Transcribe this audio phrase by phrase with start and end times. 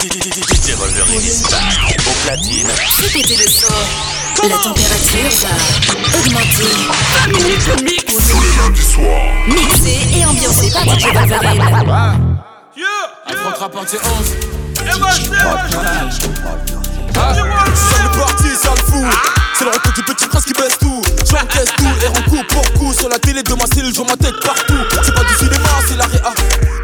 [0.00, 1.20] DJ Wolverine
[2.06, 2.68] au platine.
[3.12, 3.66] Péter le son.
[4.48, 6.72] La température va augmenter.
[7.26, 9.30] Tous les lundis soirs.
[9.46, 11.62] Mixé et ambiancé par DJ Wolverine.
[12.74, 12.86] Yeah,
[13.26, 14.36] Afro partie 11.
[14.80, 15.22] Et moi, c'est
[17.18, 17.34] Ah,
[17.74, 19.04] c'est le parti, ça le fout.
[19.58, 21.02] C'est le retour du petit prince qui baisse tout.
[21.28, 22.92] J'encaisse tout et rends coup pour coup.
[22.92, 24.74] Sur la télé de ma cellule, je ma tête partout.
[25.02, 26.32] C'est pas du cinéma, c'est la réa.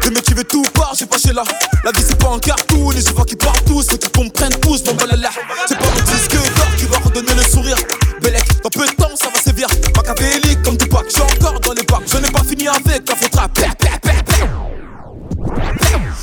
[0.03, 1.43] Des mecs qui veulent tout part, j'ai pas chez là.
[1.83, 3.87] La vie c'est pas un cartoon et je vois qu'ils partent tous.
[3.89, 5.29] Faut qu'ils comprennent tous, mon balala.
[5.67, 7.77] C'est pas mon disque d'or qui va redonner le sourire.
[8.21, 9.67] Bellec, dans peu de temps ça va sévir.
[9.95, 12.01] Machiavélique comme Tupac, j'suis encore dans les bacs.
[12.05, 13.27] Je n'ai pas fini avec la faute.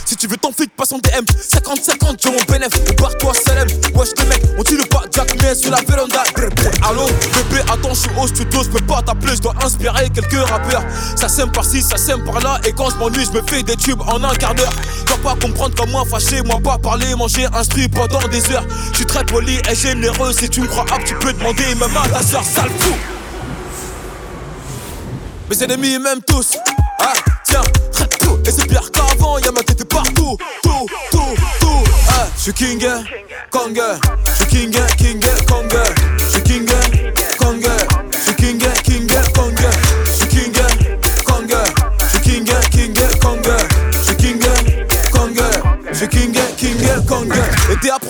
[0.06, 4.10] Si tu veux ton flic, passe en DM 50-50, j'ai mon bénéf, barre-toi Salem Wesh
[4.18, 6.22] les mecs, on tire pas Jack mais sur la véranda.
[6.82, 10.48] Allô, bébé, attends, je suis au studio, je peux pas t'appeler, je dois inspirer quelques
[10.48, 10.82] rappeurs
[11.16, 14.02] Ça sème par-ci, ça sème par-là Et quand je m'ennuie, je me fais des tubes
[14.02, 14.72] en un quart d'heure
[15.08, 18.96] vas pas comprendre comme moi fâché, moi pas parler, manger, instruit pendant des heures Je
[18.96, 22.08] suis très poli et généreux, si tu me crois apte, tu peux demander même à
[22.08, 22.94] ta soeur, sale fou
[25.50, 26.56] mes ennemis m'aiment tous.
[27.00, 27.12] Ah,
[27.44, 27.60] tiens,
[28.18, 28.38] tout.
[28.46, 30.38] Et c'est pire qu'avant, y'a ma tête partout.
[30.62, 31.84] Tout, tout, tout.
[32.08, 32.82] Ah, je suis king,
[33.50, 33.80] Kong.
[34.24, 35.68] Je suis king, king, Kong.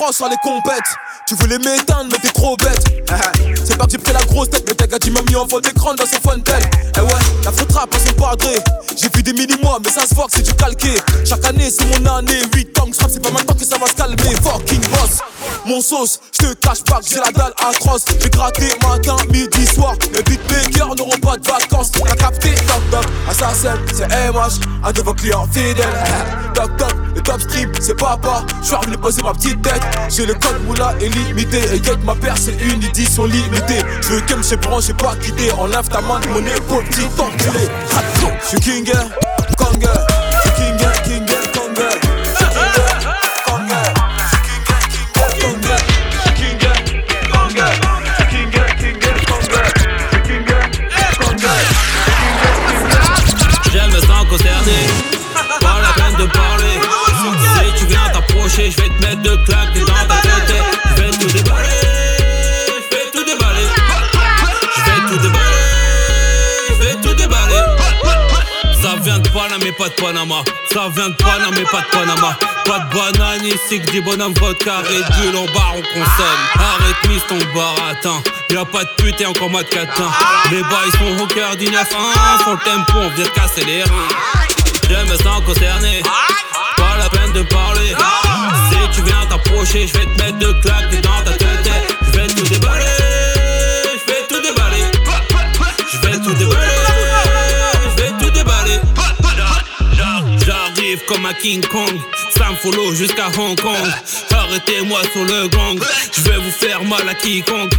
[0.05, 0.83] Les compètes.
[1.27, 2.84] Tu voulais m'éteindre, mais t'es trop bête.
[3.64, 5.61] C'est pas que j'ai pris la grosse tête, mais t'as gars, m'as mis en fond
[5.61, 6.62] d'écran dans son fontaine.
[6.96, 8.58] Eh ouais, la faute rap, à son padré.
[9.00, 10.94] J'ai vu des mini-mois, mais ça se voit que c'est du calqué.
[11.24, 12.38] Chaque année, c'est mon année.
[12.55, 14.36] 8 ans que c'est pas maintenant que ça va se calmer.
[14.42, 15.20] Fucking boss,
[15.66, 18.04] mon sauce, je te cache pas que j'ai la dalle atroce.
[18.20, 19.94] J'ai gratté matin, midi, soir.
[20.14, 21.92] Les beatmakers n'auront pas de vacances.
[21.92, 25.86] T'as capté, toc toc, assassin, c'est MH, un de vos clients fidèles.
[26.54, 28.44] Toc toc, le top stream, c'est papa.
[28.60, 29.82] Je suis revenu poser ma petite tête.
[30.08, 31.58] J'ai le code moula illimité.
[31.74, 33.82] Et get ma paire, c'est une édition limitée.
[34.02, 34.56] Je veux que me chez
[34.86, 35.50] j'ai pas quitté.
[35.52, 37.68] Enlève ta main de mon épaule, petit enculé.
[38.42, 38.92] Je suis king,
[69.34, 70.45] Panama, pas de Panama.
[70.72, 72.39] Ça vient de Panama, pas de Panama.
[72.64, 76.42] Pas de banane ici que du bonhomme vodka réduit en bar on consomme.
[76.55, 78.22] Arrête mise ton baratin.
[78.50, 80.08] Y'a pas de pute et encore moins de catin.
[80.52, 81.72] Les bails sont au cœur du 9-1.
[82.42, 84.08] Sur le tempo, on vient de casser les reins.
[84.89, 86.02] Je me sens concerné.
[86.77, 87.92] Pas la peine de parler.
[88.70, 91.96] Si tu viens t'approcher, je vais te mettre de claques dans ta tête.
[92.02, 92.84] Je vais tout déballer.
[93.95, 94.84] Je vais tout déballer.
[95.92, 96.64] Je vais tout déballer.
[101.27, 102.01] Un King Kong,
[102.36, 103.89] ça me follow jusqu'à Hong Kong.
[104.30, 105.79] Arrêtez-moi sur le gang,
[106.12, 107.73] je vais vous faire mal à quiconque.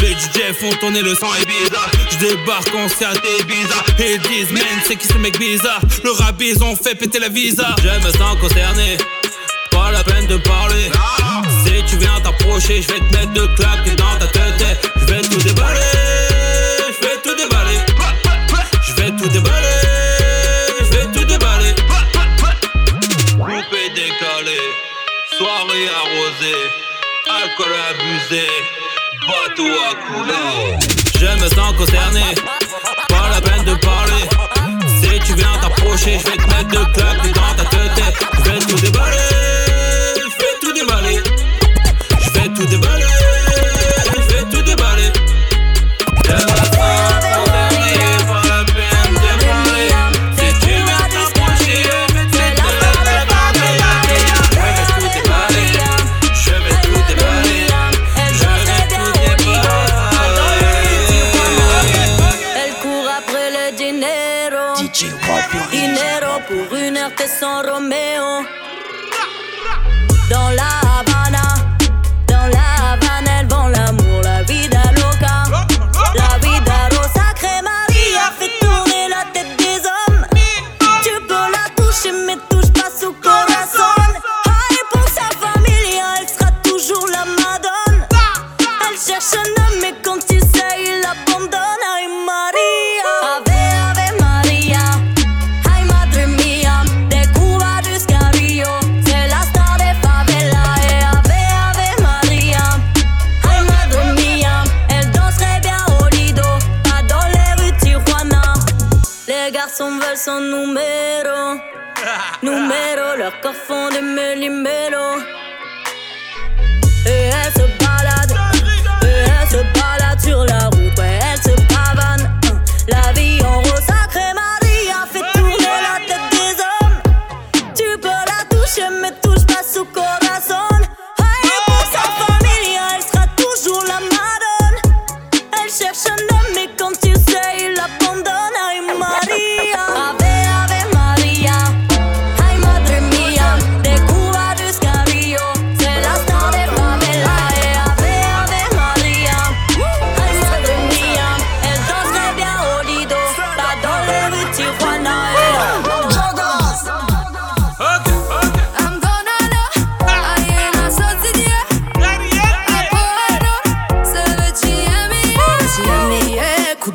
[0.00, 1.90] Les DJ font tourner le sang et bizarre.
[2.12, 3.84] Je débarque en et bizarre.
[3.98, 5.80] Et disent, man, c'est qui ce mec bizarre?
[6.04, 7.74] Le rap, ils ont fait péter la visa.
[7.82, 8.96] Je me sens concerné,
[9.72, 10.90] pas la peine de parler.
[11.64, 14.90] Si tu viens t'approcher, je vais te mettre de claques dans ta tête.
[14.94, 15.80] Je vais tout déballer,
[26.44, 28.46] alcool abusé,
[29.26, 30.76] bateau à couler.
[31.18, 32.34] Je me sens concerné,
[33.08, 34.28] pas la peine de parler.
[35.00, 38.14] Si tu viens t'approcher, je vais te mettre de claques dans ta tête.
[38.34, 39.71] Je vais tout déballer,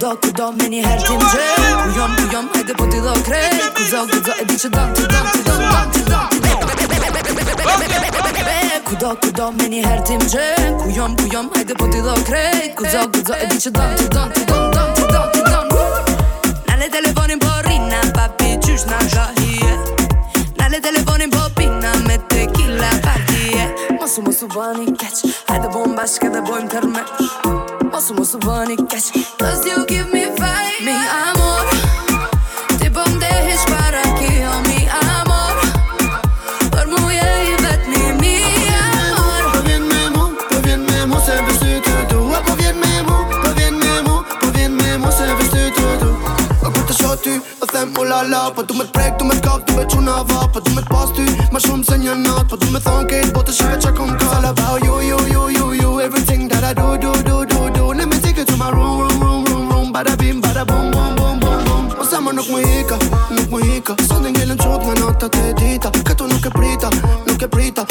[0.07, 1.47] guzo, ku do me një herë t'im gje
[1.83, 4.93] Ku jom, ku jom, hajde po t'i do krej Guzo, guzo, e di që don,
[4.93, 6.67] t'i don, t'i don, don, t'i don, t'i don
[8.87, 10.47] Ku do, ku do, me një herë t'im gje
[10.83, 13.95] Ku jom, ku jom, hajde po t'i do krej Guzo, guzo, e di që don,
[13.99, 15.65] t'i don, t'i don, don, t'i don, t'i don
[16.69, 19.73] Na le telefonin po rina, papi, qysh na ka hije
[20.61, 23.69] Na le telefonin po pina, me tequila partije
[23.99, 27.56] Mosu, mosu, bani, keq Hajde bom bashkë dhe bojmë tërmesh
[27.97, 29.05] Mosu mos u bëni keq
[29.39, 30.93] Cause you give me faith Mi
[31.25, 31.65] amor
[32.79, 34.85] Ti po mdehish para kjo Mi
[35.17, 35.55] amor
[36.73, 38.35] Për mu je i vetmi Mi
[38.77, 39.41] amor.
[39.53, 43.01] Po vjen me mu, po vjen me mu Se vështy të dua Po vjen me
[43.07, 46.85] mu, po vjen me mu Po vjen me mu se vështy të dua A kur
[46.85, 49.65] të shoh ty Dhe them o la la Po du me t'prek, du me t'kap,
[49.65, 52.61] du me quna va Po du me t'pas ty Ma shumë se një not Po
[52.61, 53.96] du me thonë kejt Po të shive qa
[67.37, 67.81] dita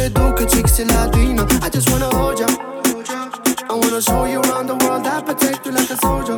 [0.00, 0.10] e
[0.42, 2.46] e qik si latina I just wanna hold ya.
[3.70, 6.36] I wanna show you around the world I protect you like a soldier.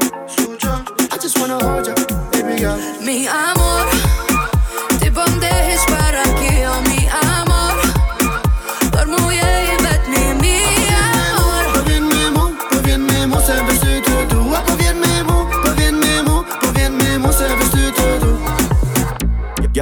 [1.11, 1.95] I just wanna hold ya,
[2.31, 2.79] baby girl.
[3.01, 3.54] Mi amor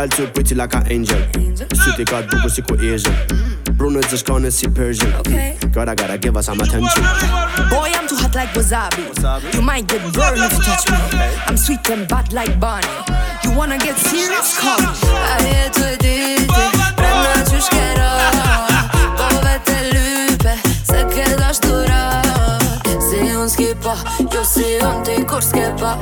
[0.02, 1.16] Girl too pretty like an angel.
[1.74, 3.14] City got double sickle Asian.
[3.74, 5.12] Bruno just gonna see Persian.
[5.14, 5.56] Okay.
[5.70, 7.04] God, I gotta give her some attention.
[7.70, 9.54] Boy, I'm too hot like wasabi.
[9.54, 10.96] You might get burned if you touch me.
[11.46, 12.88] I'm sweet and bad like Bonnie.
[13.44, 14.58] You wanna get serious?
[14.58, 14.88] Call me.
[15.36, 16.66] Aje të diti,
[16.98, 18.10] prema që shkero
[19.20, 23.94] Pove të lype, se ke dashturat Si unë s'ki pa,
[24.34, 25.94] jo si unë ti kur s'ke pa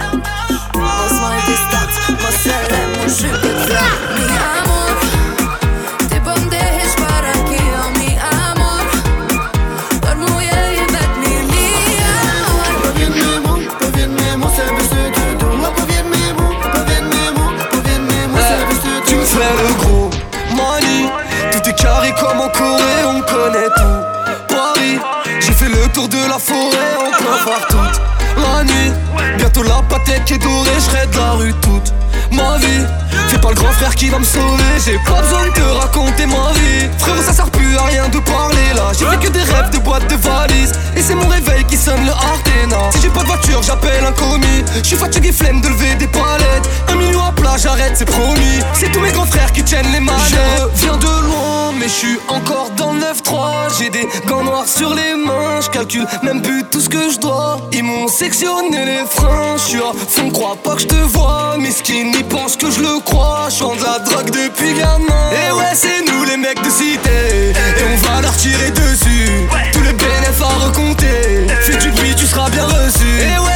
[26.40, 28.00] forêt, voir toute
[28.42, 28.92] la nuit.
[29.36, 29.82] Bientôt la
[30.24, 31.92] qui est dorée, je de la rue toute
[32.40, 32.58] ma
[33.28, 36.26] Fais pas le grand frère qui va me sauver, j'ai pas besoin de te raconter
[36.26, 36.88] ma vie.
[36.98, 38.90] Frérot ça sert plus à rien de parler là.
[38.98, 40.72] J'ai fait que des rêves de boîtes de valises.
[40.96, 44.64] Et c'est mon réveil sonne le Artena Si j'ai pas de voiture j'appelle un commis.
[44.82, 46.68] Je suis fatigué flemme de lever des palettes.
[46.88, 48.60] Un million à plat j'arrête c'est promis.
[48.74, 50.20] C'est tous mes grands frères qui tiennent les manettes.
[50.74, 54.68] Je viens de loin mais je suis encore dans le 9-3 J'ai des gants noirs
[54.68, 55.60] sur les mains.
[55.62, 57.58] Je calcule même plus tout ce que je dois.
[57.72, 59.56] Ils m'ont sectionné les freins.
[59.56, 61.56] Je suis à fond crois pas que je te vois.
[61.58, 63.48] Miskin ils pensent que je le crois.
[63.48, 65.30] Je de la drogue depuis gamin.
[65.32, 67.52] Et ouais c'est nous les mecs de cité.
[67.54, 69.48] Et on va leur tirer dessus.
[69.72, 71.46] Tous les bénéfices à recompter
[71.80, 73.49] Du bruit tu seras bien reçu Et ouais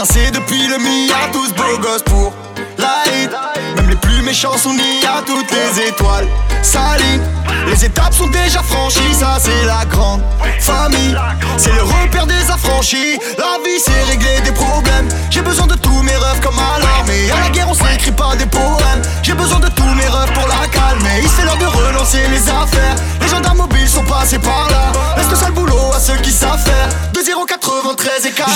[0.00, 2.32] Terrassé depuis le mi à tous beaux gosses pour
[2.78, 3.30] la hit.
[3.76, 6.26] Même les plus méchants sont mis à toutes les étoiles.
[6.62, 7.20] Salides.
[7.66, 10.22] Les étapes sont déjà franchies, ça c'est la grande
[10.58, 11.14] famille.
[11.58, 13.18] C'est le repère des affranchis.
[13.36, 15.08] La vie c'est régler des problèmes.
[15.28, 17.30] J'ai besoin de tous mes rêves comme à l'armée.
[17.30, 19.02] À la guerre on s'écrit pas des poèmes.
[19.22, 21.20] J'ai besoin de tous mes rêves pour la calmer.
[21.22, 22.96] Il c'est l'heure de relancer les affaires.
[23.20, 24.69] Les gendarmes mobiles sont passés par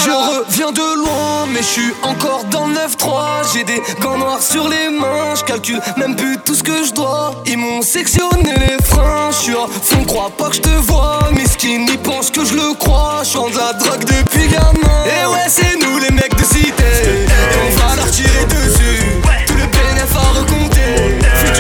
[0.03, 3.53] Je reviens de loin, mais je suis encore dans le 9-3.
[3.53, 6.93] J'ai des gants noirs sur les mains, je calcule même plus tout ce que je
[6.93, 7.43] dois.
[7.47, 11.21] Ils m'ont sectionné les freins, je suis à fond, crois pas que je te vois.
[11.33, 13.23] Miskin, ils pensent que je le crois.
[13.25, 15.05] Je de la drogue depuis gamin.
[15.07, 16.85] Et ouais, c'est nous les mecs de cité.
[17.05, 17.27] Et
[17.67, 19.03] on va leur tirer dessus.
[19.47, 21.19] Tout le bénéfice à recompter.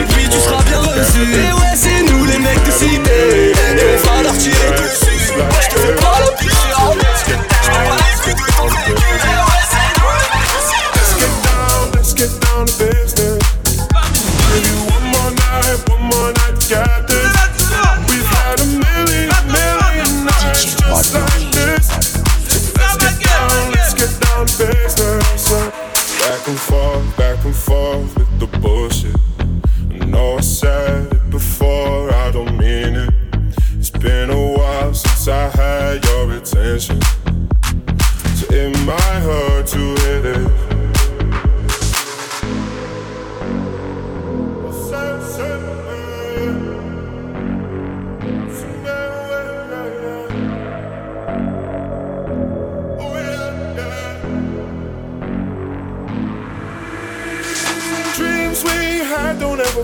[0.09, 1.23] Prix, tu seras bien reçu.
[1.23, 2.94] Et ouais, c'est nous les mecs de cité.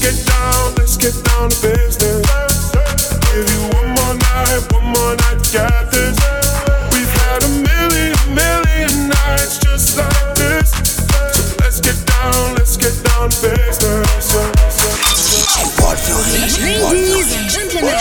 [0.00, 2.70] Let's get down, let's get down to business.
[3.34, 6.14] Give you one more night, one more night to get this.
[6.94, 10.70] We've had a million, million nights just like this.
[11.34, 14.38] So let's get down, let's get down to business.
[16.62, 17.98] Ladies and gentlemen,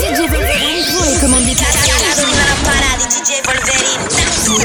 [0.00, 1.56] DJ Wolverine pour les commandes des
[4.44, 4.56] Sous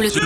[0.00, 0.20] le, sous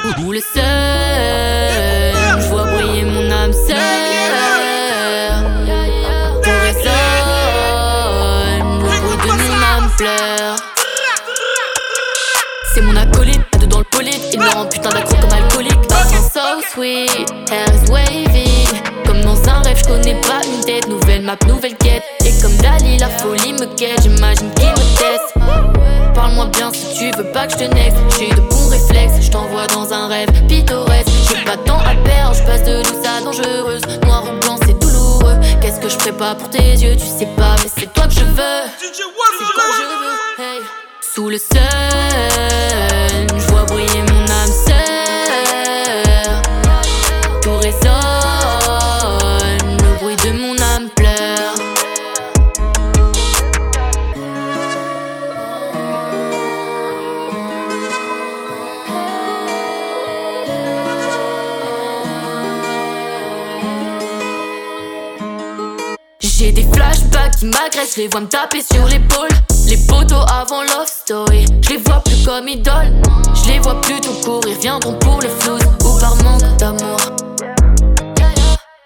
[10.02, 10.71] pleure.
[41.32, 41.48] Le sol,
[43.38, 46.42] je vois briller mon âme sœur.
[47.40, 47.80] Tout résonne,
[49.82, 51.54] le bruit de mon âme pleure.
[66.20, 69.30] J'ai des flashbacks qui m'agressent, les vois me taper sur l'épaule.
[69.66, 72.92] Les poteaux avant love story, je les vois plus comme idole.
[73.34, 76.98] Je les vois plutôt courir, viendront pour le flou ou par manque d'amour.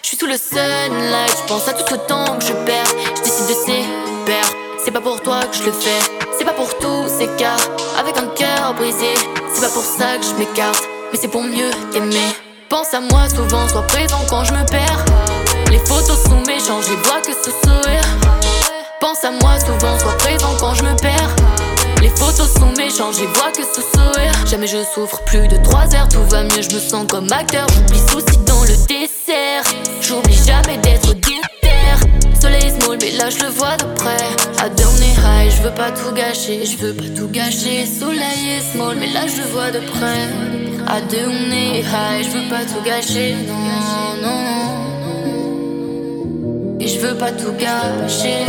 [0.02, 2.86] Je suis sous le sunlight, je pense à tout le temps que je perds.
[3.16, 5.98] Je décide de séparer, c'est pas pour toi que je le fais.
[6.38, 7.56] C'est pas pour tous ces cas,
[7.98, 9.14] avec un cœur brisé.
[9.52, 12.34] C'est pas pour ça que je m'écarte, mais c'est pour mieux t'aimer.
[12.68, 15.04] Pense à moi souvent, sois présent quand je me perds.
[15.70, 18.25] Les photos sont méchantes, je les vois que ce sourire.
[19.00, 21.36] Pense à moi souvent, sois présent quand je me perds.
[22.00, 24.32] Les photos sont méchantes, les vois que ce sourire.
[24.46, 27.66] Jamais je souffre plus de 3 heures, tout va mieux, je me sens comme acteur.
[27.74, 29.64] J'oublie soucis dans le dessert.
[30.00, 31.36] J'oublie jamais d'être déter.
[32.40, 34.16] Soleil small, mais là je le vois de près.
[34.62, 37.86] À donner high, je veux pas tout gâcher, je veux pas tout gâcher.
[37.86, 40.28] Soleil est small, mais là je le vois de près.
[40.86, 43.54] À deux on est high, je veux pas tout gâcher, non,
[44.22, 44.86] non, non.
[46.78, 48.46] Et je veux pas tout gâcher.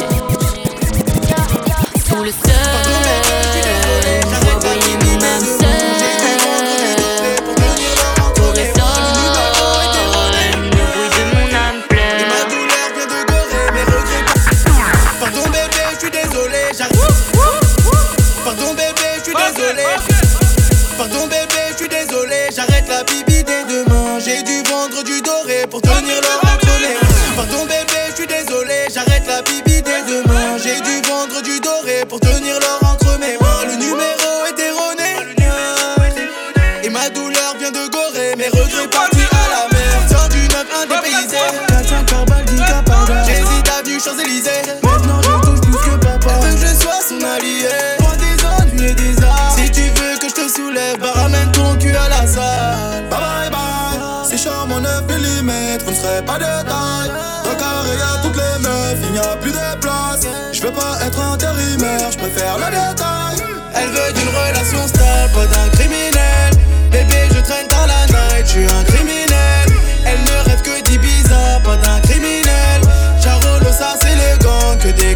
[60.68, 63.38] Veux pas être intérimaire, je préfère le détail.
[63.76, 66.52] Elle veut d'une relation stable, pas d'un criminel.
[66.92, 69.66] Bébé, je traîne dans la night, je suis un criminel.
[70.06, 72.82] Elle ne rêve que d'Ibiza, pas d'un criminel.
[73.24, 75.16] Charolo, ça c'est les gangs, que des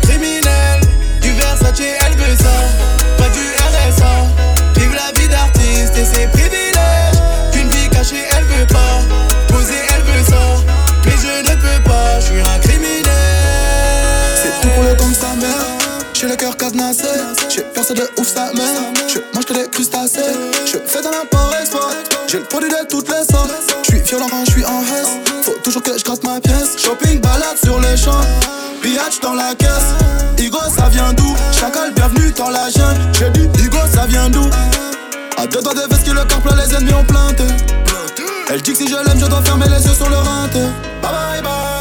[17.92, 18.82] De ouf sa mère.
[19.06, 20.22] Je mange que des crustacés.
[20.66, 21.92] Je fais dans l'import-export.
[22.26, 23.52] J'ai le produit de toutes les sortes.
[23.84, 25.20] Je suis violent quand je suis en reste.
[25.44, 26.78] Faut toujours que je gratte ma pièce.
[26.78, 28.22] Shopping, balade sur les champs.
[28.82, 29.92] Pillage dans la caisse.
[30.38, 31.36] Igo, ça vient d'où?
[31.52, 33.02] Chacal, bienvenue dans la jungle.
[33.20, 34.50] J'ai dit, Igo, ça vient d'où?
[35.38, 37.44] À deux doigts de veste que le corps plein, les ennemis ont planté.
[38.50, 40.60] Elle dit que si je l'aime, je dois fermer les yeux sur le rinté.
[41.02, 41.81] Bye bye bye.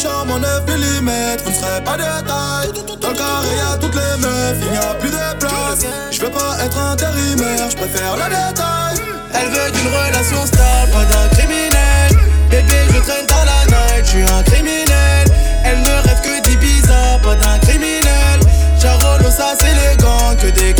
[0.00, 1.10] Charme en 9 mm,
[1.42, 2.70] vous ne serez pas de taille.
[3.00, 5.84] Dans le carré y'a toutes les meufs, il n'y a plus de place.
[6.12, 8.96] Je veux pas être intérimaire, je préfère le détail.
[9.34, 12.10] Elle veut d'une relation stable, pas d'un criminel.
[12.48, 15.26] Bébé, je traîne dans la night, je suis un criminel.
[15.64, 18.38] Elle ne rêve que d'Ibiza, pas d'un criminel.
[18.80, 20.74] Charolo, ça c'est les gangs, que des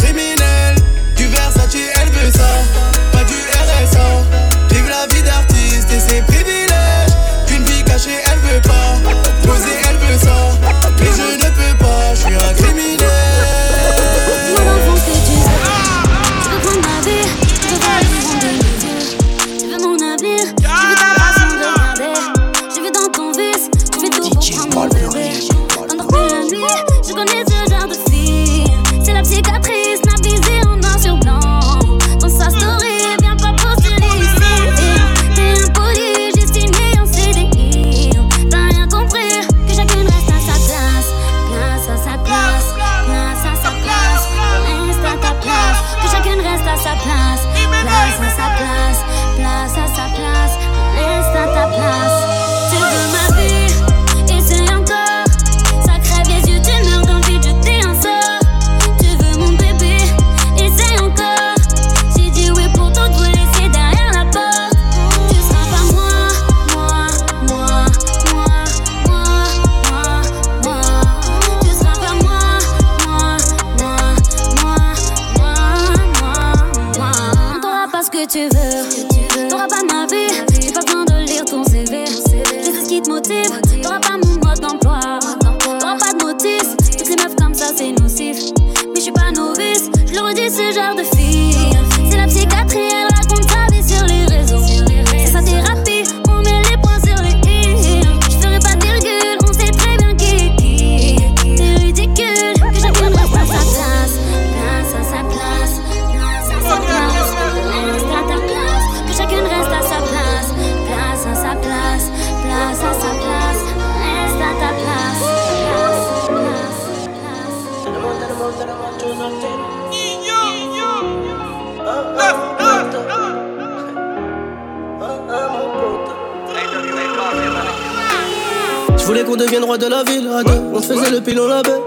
[129.78, 130.28] de la ville.
[130.74, 131.80] On se faisait le pilon la baie.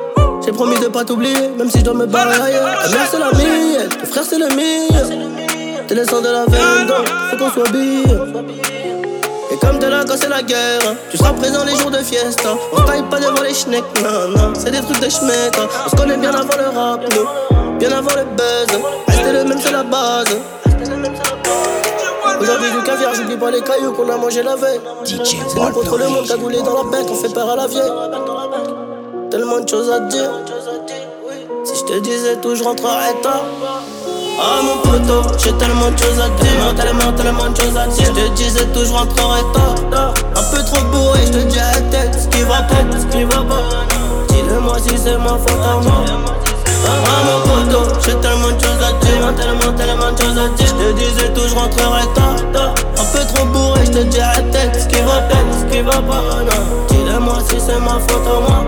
[0.44, 2.70] J'ai promis de pas t'oublier, même si je dois me barrer ailleurs.
[3.12, 5.82] C'est la mienne, ton frère c'est le mien.
[5.88, 8.50] T'es le sang de la veine, donc faut qu'on soit bien.
[9.52, 11.98] Et comme t'es là quand c'est la guerre, hein, tu seras présent les jours de
[11.98, 12.50] fiesta.
[12.74, 15.58] On taille pas devant les schnecks, non, c'est des trucs de schmeck.
[15.60, 15.68] hein.
[15.86, 17.02] On se connaît bien avant le rap,
[17.78, 18.80] bien avant le buzz.
[19.10, 20.26] Rester le même, c'est la base.
[22.42, 24.80] Aujourd'hui du caviar, j'oublie pas les cailloux qu'on a mangé la veille.
[25.04, 27.92] C'est nous contre le monde cagoulé dans la bec, on fait peur à la vieille.
[29.30, 30.32] Tellement de choses à te dire.
[31.64, 33.44] Si je te disais tout, je rentrerais tard.
[34.40, 37.96] Ah mon poteau, j'ai tellement de choses à dire, tellement, tellement de choses à dire.
[37.96, 40.14] Si je te disais tout, je rentrerais tard.
[40.36, 43.06] Un peu trop bourré, je te dis à la tête ce qui va pas, ce
[43.16, 43.86] qui va pas.
[44.30, 46.06] Dis-le-moi si c'est ma faute à moi.
[46.84, 50.71] Ah mon poteau, j'ai tellement de choses à dire, tellement, tellement de choses à dire.
[50.92, 52.36] Te disais tout, je rentrerais tard.
[52.98, 56.02] Un peu trop bourré, je te la tête ce qui va pas, ce qui va
[56.02, 56.44] pas.
[56.44, 56.86] non.
[56.90, 58.66] Dis-le-moi si c'est ma faute à moi.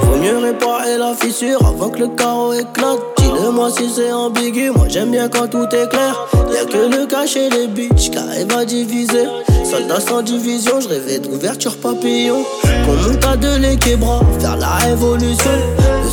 [0.00, 3.00] Faut mieux réparer la la fissure avant que le carreau éclate.
[3.18, 6.26] Dis-le-moi si c'est ambigu, moi j'aime bien quand tout est clair.
[6.54, 9.26] Y'a que le cachet des bitches qui arrive à diviser.
[9.64, 12.44] Soldat sans division, je rêvais d'ouverture papillon.
[12.62, 15.50] Qu'on monte à deux les québras, faire la révolution.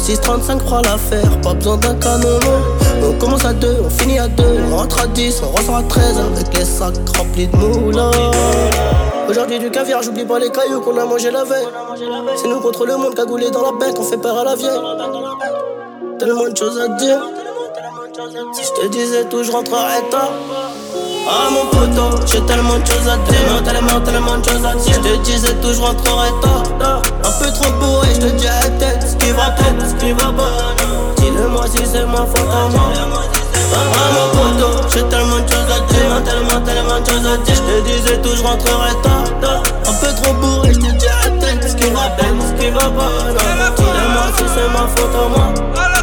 [0.08, 2.38] Le 635 fera l'affaire, pas besoin d'un canon.
[3.04, 5.82] On commence à deux, on finit à deux, on rentre à 10, on ressort à
[5.82, 8.12] 13 avec les sacs remplis de moulins.
[9.28, 11.66] Aujourd'hui du caviar, j'oublie pas les cailloux qu'on a mangé la veille.
[12.36, 14.80] C'est nous contre le monde cagoulé dans la bête, on fait peur à la vieille.
[16.20, 17.28] Tellement de choses à dire.
[18.54, 20.30] Si je te disais tout, je rentrerais tard.
[21.28, 24.94] Ah mon poteau, j'ai tellement de choses à dire, tellement, tellement de choses à dire.
[24.94, 27.02] Je te disais tout, je rentrerais tard.
[27.24, 30.12] Un peu trop bourré, je te dis à tête, ce qui va tête, ce qui
[30.12, 30.76] va pas.
[31.18, 32.92] Dis-le-moi si c'est ma faute à moi.
[33.74, 37.56] Ah mon poteau, j'ai tellement de choses à dire, tellement, tellement de choses à dire.
[37.56, 39.64] Je te disais tout, je rentrerais tard.
[39.88, 42.70] Un peu trop bourré, je te dis à tête, ce qui va tête, ce qui
[42.70, 43.10] va pas.
[43.32, 45.95] Dis-le-moi si c'est ma faute à moi.